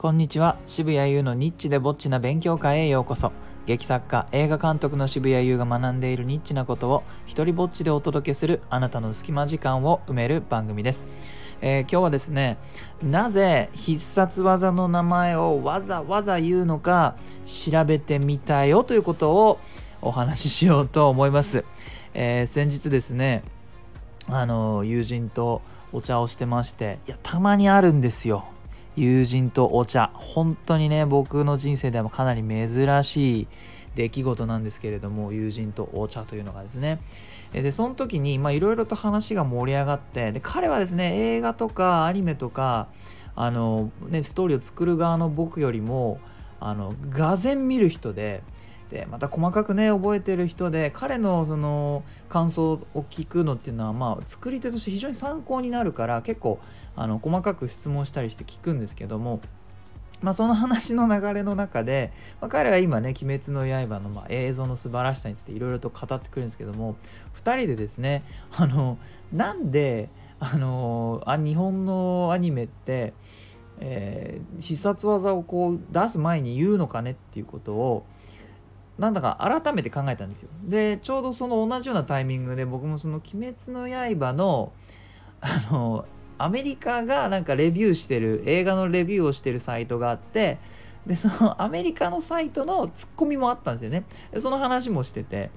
[0.00, 0.56] こんにちは。
[0.64, 3.32] 渋谷優のニッチでぼっちな勉強会へようこそ。
[3.66, 11.04] 劇作家映画監督の渋谷優が学んでいるニッチなことを一人ぼっちでお届けするあなたの隙間時間を埋める番組です、
[11.60, 12.56] えー、今日はですね
[13.02, 17.14] なぜ必殺技の名前をわざわざ言うのか
[17.44, 19.60] 調べてみたよということを
[20.00, 21.66] お話ししようと思います、
[22.14, 23.42] えー、先日ですね
[24.28, 25.60] あの友人と
[25.92, 28.46] お茶をしてましていやたまにあるんですよ。
[29.00, 30.10] 友人とお茶。
[30.14, 33.46] 本当にね僕の人生でもかなり珍しい
[33.94, 37.00] 出来事なんですけれども友人とお茶というのがですね。
[37.52, 42.88] でその時にいろいろと話が盛り上がってで彼はですね映画とかアニメとか
[43.34, 46.20] あの、ね、ストーリーを作る側の僕よりも
[46.60, 48.42] あのがぜ見る人で
[48.90, 56.58] でまた細かくね覚えてる人で彼のその感想を聞くのっていうのはまあ作り手として非常に参考になるから結構
[56.96, 59.40] あの細かく質問したりして聞くんですけども
[60.20, 66.96] まあ、その話の流れの中で、まあ、彼が今ね「鬼滅の刃」のま映像の素晴らしさについていろいろと語ってくるんですけども
[67.36, 68.22] 2人でですね
[68.54, 68.98] あの
[69.32, 73.14] なんであのあ日本のアニメって、
[73.78, 78.04] えー、必殺技をこう出す前に言うのかねっていうことを
[79.00, 80.50] なんだか改めて考えたんですよ。
[80.62, 84.72] でちょうどその同じようなタイミングで僕もその「鬼滅の刃の」
[85.40, 86.04] あの
[86.36, 90.58] アメリカがなんかレビューしてる映画のレビューをしてるサイトがあって
[91.06, 95.50] でそのアメリカのサイトのツッコミもあったんですよねでその話もしてて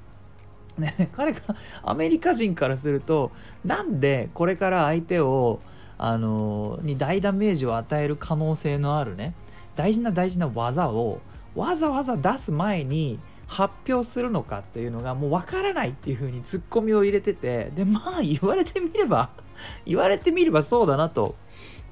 [0.78, 1.42] ね彼が
[1.84, 3.32] アメリカ人からすると
[3.66, 5.60] なんでこれから相手を
[5.98, 9.36] あのに大ダメージを与える可能性のあるね
[9.76, 11.20] 大事な大事な技を
[11.56, 19.30] わざわざ出す前に発表するのかというのがもう分からないっていう風にツッコミを入れててでまあ言われてみれば
[19.86, 21.36] 言われてみればそうだなと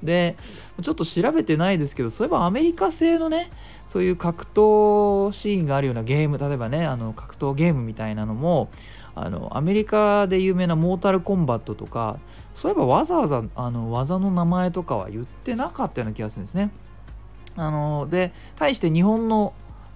[0.02, 0.36] で
[0.80, 3.50] ちょっと調べてないですけどそういえばアメリカ製のね
[3.86, 8.68] そういう格闘シーンがあるようなゲーム例えばねあの格闘ゲームみたいなのも
[9.14, 12.18] あのアメリカで有名なモータルコンバットとか
[12.54, 16.70] そういえばわざわざあの技の名前とかは言ってなかったような気がするんですね。
[17.56, 19.52] あので対して日本の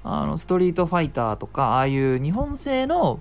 [0.08, 3.18] あのストリートファイターとかああいう日本製の、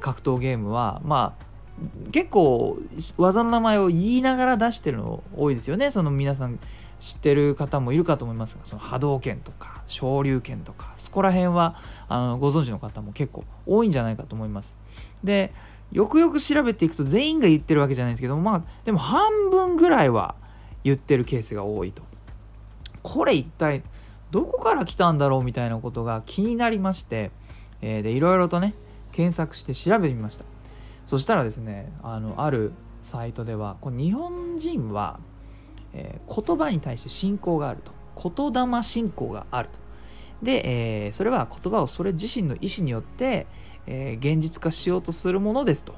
[0.00, 2.78] 格闘ゲームはまあ結構
[3.18, 5.90] 技の名前を言いながら出してるの多いですよね。
[5.90, 6.58] その皆さん
[7.00, 11.76] 知ってる方もいるかと思いますがその波動拳とか昇竜拳とかそこら辺は
[12.08, 14.74] あのご存知の方も結構多いんじゃないかと思います。
[15.24, 15.52] で
[15.92, 20.34] よくよく調べていくと全員が言ってるわけじゃないですけどまあでも半分ぐらいは
[20.84, 22.09] 言ってるケースが多いと。
[23.02, 23.82] これ一体
[24.30, 27.30] どこから来たんだろうみたいなことが気になりまして、
[27.82, 28.74] えー、でいろいろとね
[29.12, 30.44] 検索して調べてみました。
[31.06, 32.72] そしたらですねあのある
[33.02, 35.18] サイトではこ日本人は、
[35.92, 38.00] えー、言葉に対して信仰があると。
[38.20, 39.78] 言霊信仰があると。
[40.42, 43.46] で、えー、それは言葉をそれ自身の意思によって、
[43.86, 45.94] えー、現実化しようとするものですと。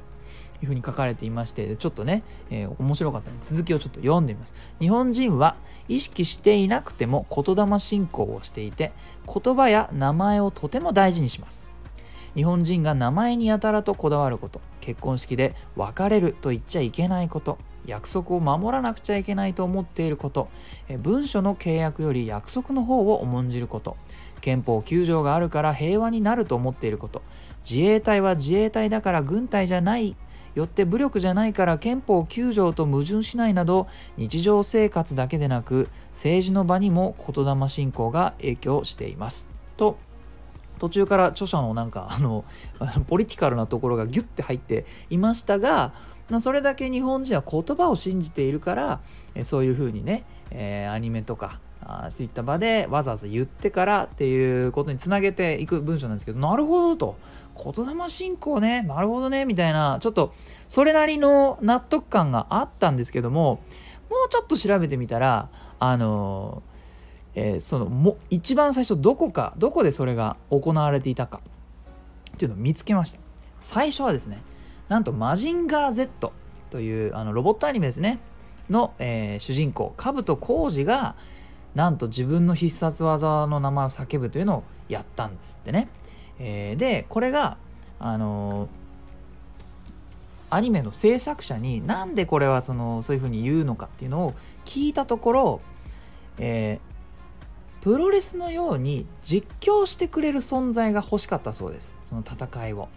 [0.63, 4.55] いうふうに書かれていましてちょっとね、えー、面白かったので続きをちょっと読んでみます。
[4.81, 5.57] 日本人は
[5.89, 8.93] 意識していなくても言霊信仰をしていて
[9.27, 11.67] 言葉や名前をとても大事にします。
[12.35, 20.49] 日本人が名前にやたらとこだわること結婚式で別れると言っちゃいけないこと約束を守らなくちゃいけないと思っていること
[21.01, 23.97] 文書の契約より約束の方を重んじること
[24.41, 27.23] 憲法9条があるから平和になると思っていること
[27.69, 30.17] 自衛隊は自衛隊だから軍隊じゃない
[30.55, 39.47] よって武力じゃないから憲法9条と矛盾しないなど日常生活だけでなく政治の場にも言霊信仰が影響しています。
[39.77, 39.97] と
[40.79, 42.45] 途中から著者のなんかあの
[43.07, 45.93] ポリティカルなところがギュッて入っていましたが
[46.41, 49.01] それだけ日本人は言葉を信じているから
[49.45, 57.17] そういうふうにね、えー、アニメとかあそういった場でわざわざ言ってからっていうことにつなげていく文章なんですけどなるほどと
[57.75, 60.35] 言霊信仰ねなるほどねみたいなちょっと
[60.69, 63.63] それなりの納得感があったんですけども
[64.11, 65.49] もうちょっと調べてみたら
[65.79, 66.63] あの
[67.35, 71.41] えー、そのも一番最初どこかどこでそれが行われていたか
[72.35, 73.21] っていうのを見つけました。
[73.61, 74.43] 最初はですね
[74.89, 76.33] なんとマジンガー Z
[76.71, 78.19] というあのロボットアニメですね
[78.69, 81.15] の、えー、主人公兜浩二が
[81.75, 85.89] なんと自分の必殺技の名前を叫ぶというのをやったんですってね、
[86.39, 87.57] えー、でこれが
[87.99, 88.69] あの
[90.51, 94.35] アニメの制作者になんでこれはそのそういうふうに言うのかっていうのを
[94.67, 95.61] 聞いたところ、
[96.37, 101.95] えー、プロレスのように実況してくれる存在が欲しかったそうです。
[102.03, 102.89] その戦いを。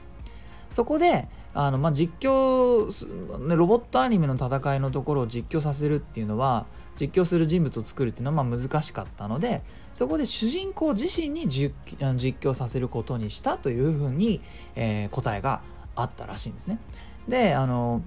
[0.69, 6.65] そこであの、まあ、実況、ロボットアニメの戦いのところを実況させるっていうのは
[6.99, 9.61] 実況する人物を作るっていうのはまあ難しかったので
[9.91, 14.41] そこで主人公自身に実況させることにしたというふうに、
[14.75, 15.61] えー、答えが
[15.95, 16.79] あったらしいんですね。
[17.27, 18.01] であの、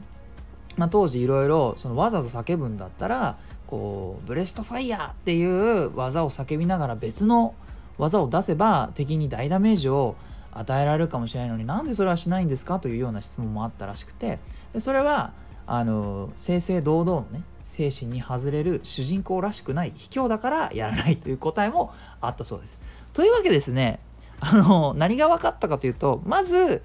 [0.77, 7.55] まあ、当時いろいろそのわざわざ叫ぶんだったらこうブレストファイヤーっていう技を叫びながら別の
[7.99, 10.17] 技を出せば敵に大ダメージを
[10.53, 12.79] 与えられるかもしれないのになんでそれはしないんですか？
[12.79, 14.39] というような質問もあったらしくて
[14.73, 15.33] でそれは
[15.67, 21.93] あの正々堂々のね精神に外れる主人公らしくない卑怯だからやらないという答えも
[22.23, 22.79] あったそうです。
[23.13, 24.01] というわけですね
[24.41, 26.83] あの何が分かったかというとまず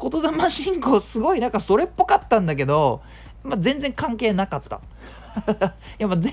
[0.00, 3.02] 言霊信仰すごいなんかそれっぽかったんだけど、
[3.42, 4.80] まあ、全然関係なかった。
[5.98, 6.32] いやまあ全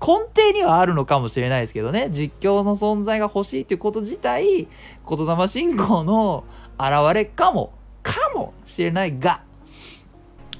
[0.00, 4.68] 根底にはあるのかもしれないですけどね実況の存在が欲しいということ自体
[5.08, 6.44] 言霊信仰の
[6.78, 7.72] 現れかも
[8.04, 9.42] かもしれないが、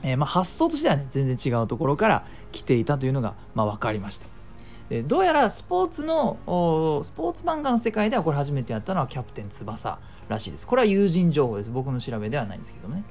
[0.06, 4.28] えー、まあ発想としてはね全然違うところから来ていたというのがまあ分かりました。
[4.88, 6.38] でどうやらスポーツの
[7.02, 9.98] スポーツ漫画の世界ではこれ初めてやったのはキャプテン翼
[10.28, 10.66] らしいです。
[10.66, 11.70] これは友人情報です。
[11.70, 13.02] 僕の調べではないんですけどね。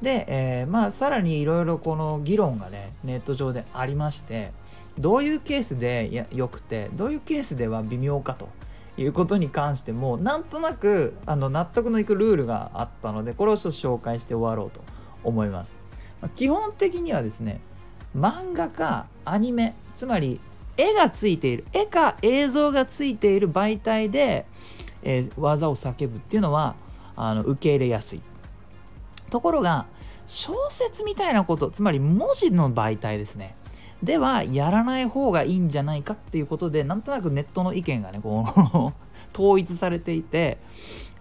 [0.00, 4.52] で、えー、まあさらにいろいろこの議論がねネット上でありまして
[4.98, 8.48] どういうケースでよくてどういうケースでは微妙かと
[8.96, 14.80] いうことに関してもなんとなくあの納得のいくルールがあったのでこれをちょっと紹介して終わろうと
[15.24, 15.85] 思います。
[16.34, 17.60] 基本的にはですね
[18.16, 20.40] 漫画かアニメつまり
[20.76, 24.46] 絵がついている絵か映像がついている媒体で、
[25.02, 26.76] えー、技を叫ぶっていうのは
[27.16, 28.22] あの受け入れやすい。
[29.30, 29.86] ところが
[30.26, 33.54] 小説みたいなことつまり文字の媒体ですね。
[34.02, 38.92] ではやらない方がいいんじゃないかっていうことでなんとなくネットの意見がねこう
[39.38, 40.58] 統一されていて、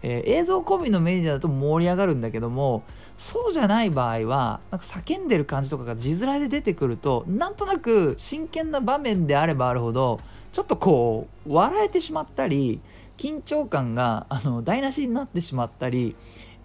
[0.02, 2.84] えー、映像込みのメディアだと盛り上がるんだけども
[3.18, 10.20] そうじゃない場合はなんか叫んでる感じとかが字面で出てくるとなんとなく真剣な場面であればあるほど
[10.52, 12.82] ちょっとこう笑えてしまったり
[13.18, 16.16] 緊張感があの台無しになってしまったり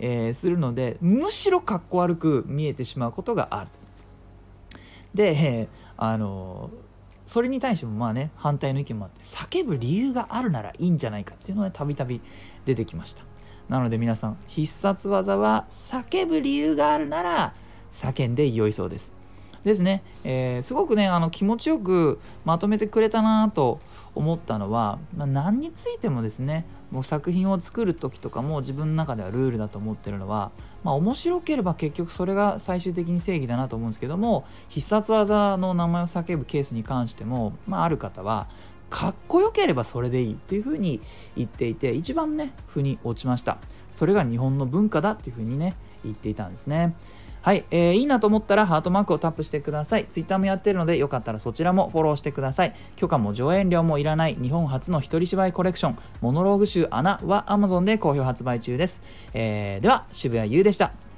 [0.00, 3.70] えー、するのでむしろかっこ悪く見えてしまうことがある。
[5.14, 6.70] で、えー、あの
[7.30, 12.20] それに対してもまあね反対の意見もあって叫ぶ理由があるならいいんじゃないかっていうのはたびたび
[12.64, 13.22] 出てきました。
[13.68, 17.54] なので皆さん必殺技は叫ぶ理由があるなら
[17.92, 19.12] 叫んで良いそうです。
[19.62, 23.78] ですね、えー、すごくねあの気持ちよくまとめてくれたなと
[24.14, 30.50] 思ったのは、まあ、何についてもですねもう作品を作る時とかも自分の中ではルールだと思ってるのは、
[30.82, 38.48] まあ、面白ければ結局それが最終的に正義だなと思うんですけども必殺技の名前を叫ぶケースに関しても、まあ、ある方は
[38.90, 41.00] かっこよければそれでいいっていうふうに
[41.36, 43.58] 言っていて一番ね腑に落ちました。
[43.92, 46.94] それが日本の文化だっていうふうにね言っていたんですね。
[47.42, 50.04] はい、えー、いいなと思ったらハートマークをタップしてください。
[50.06, 52.74] ツイッターもやってるのでよかったらそちらもフォローしてください。
[52.96, 59.02] 許可も上演料もいらない日本初の一人芝居コレクション、モノローグ集穴は Amazon で好評発売中です。
[59.32, 61.09] えー、では、渋谷優でした。